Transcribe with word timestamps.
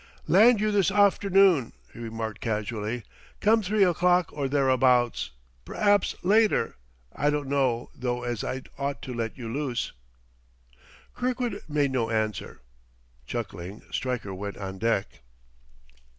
"Land 0.27 0.59
you 0.59 0.71
this 0.71 0.89
arternoon," 0.89 1.73
he 1.93 1.99
remarked 1.99 2.41
casually, 2.41 3.03
"come 3.39 3.61
three 3.61 3.83
o'clock 3.83 4.33
or 4.33 4.47
thereabahts. 4.49 5.29
Per'aps 5.63 6.15
later. 6.23 6.75
I 7.15 7.29
don't 7.29 7.47
know, 7.47 7.91
though, 7.93 8.23
as 8.23 8.43
I 8.43 8.55
'ad 8.55 8.69
ought 8.79 9.03
to 9.03 9.13
let 9.13 9.37
you 9.37 9.47
loose." 9.47 9.91
Kirkwood 11.13 11.61
made 11.69 11.91
no 11.91 12.09
answer. 12.09 12.61
Chuckling, 13.27 13.83
Stryker 13.91 14.33
went 14.33 14.57
on 14.57 14.79
deck. 14.79 15.19